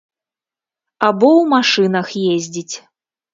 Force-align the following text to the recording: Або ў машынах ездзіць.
Або 1.07 1.29
ў 1.41 1.43
машынах 1.53 2.07
ездзіць. 2.31 2.75